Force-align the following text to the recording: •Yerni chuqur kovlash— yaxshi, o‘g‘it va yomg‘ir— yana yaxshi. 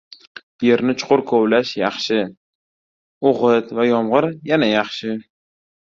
•Yerni 0.67 0.95
chuqur 1.01 1.23
kovlash— 1.31 1.75
yaxshi, 1.83 2.19
o‘g‘it 3.33 3.73
va 3.81 3.89
yomg‘ir— 3.93 4.33
yana 4.53 4.73
yaxshi. 4.77 5.17